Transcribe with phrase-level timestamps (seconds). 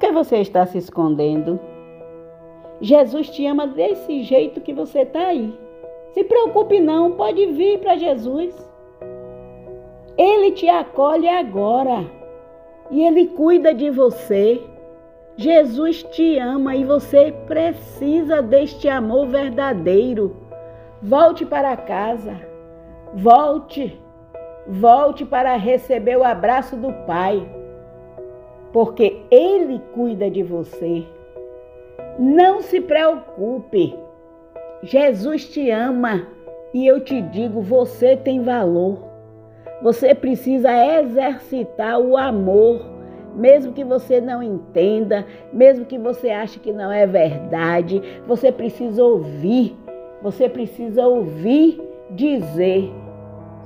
[0.00, 1.60] que você está se escondendo?
[2.80, 5.54] Jesus te ama desse jeito que você está aí.
[6.14, 8.56] Se preocupe não, pode vir para Jesus.
[10.16, 12.10] Ele te acolhe agora
[12.90, 14.60] e ele cuida de você.
[15.36, 20.34] Jesus te ama e você precisa deste amor verdadeiro.
[21.02, 22.40] Volte para casa.
[23.14, 24.00] Volte.
[24.66, 27.59] Volte para receber o abraço do Pai.
[28.72, 31.04] Porque ele cuida de você.
[32.18, 33.94] Não se preocupe.
[34.82, 36.26] Jesus te ama
[36.72, 38.98] e eu te digo, você tem valor.
[39.82, 40.70] Você precisa
[41.00, 42.84] exercitar o amor,
[43.34, 49.02] mesmo que você não entenda, mesmo que você ache que não é verdade, você precisa
[49.02, 49.76] ouvir.
[50.22, 51.80] Você precisa ouvir
[52.10, 52.92] dizer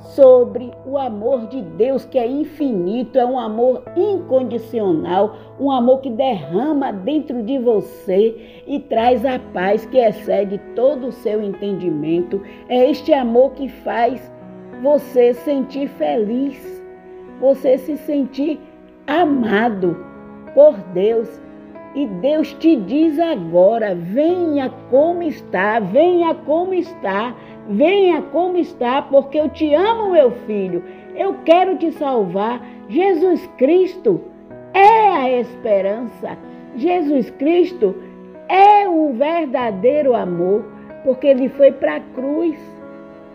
[0.05, 6.11] sobre o amor de Deus que é infinito, é um amor incondicional, um amor que
[6.11, 12.41] derrama dentro de você e traz a paz que excede todo o seu entendimento.
[12.69, 14.33] É este amor que faz
[14.83, 16.83] você sentir feliz,
[17.41, 18.61] você se sentir
[19.07, 19.97] amado
[20.55, 21.41] por Deus.
[21.95, 27.35] E Deus te diz agora: venha como está, venha como está
[27.69, 30.83] Venha como está, porque eu te amo, meu filho.
[31.17, 32.61] Eu quero te salvar.
[32.89, 34.21] Jesus Cristo
[34.75, 36.37] é a esperança.
[36.77, 37.95] Jesus Cristo
[38.49, 40.65] é o verdadeiro amor,
[41.05, 42.59] porque ele foi para a cruz,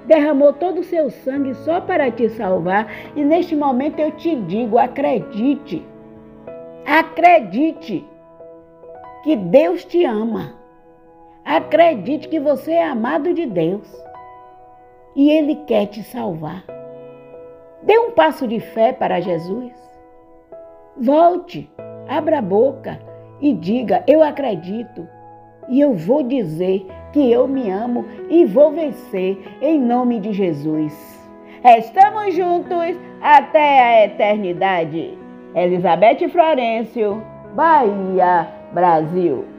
[0.05, 2.87] derramou todo o seu sangue só para te salvar.
[3.15, 5.83] E neste momento eu te digo: acredite,
[6.85, 8.05] acredite
[9.23, 10.55] que Deus te ama.
[11.43, 13.87] Acredite que você é amado de Deus
[15.15, 16.63] e Ele quer te salvar.
[17.83, 19.73] Dê um passo de fé para Jesus.
[20.97, 21.69] Volte,
[22.07, 22.99] abra a boca
[23.41, 25.07] e diga: Eu acredito
[25.69, 30.93] e eu vou dizer que eu me amo e vou vencer em nome de Jesus.
[31.63, 35.17] Estamos juntos até a eternidade.
[35.55, 37.21] Elizabeth Florencio,
[37.55, 39.58] Bahia, Brasil.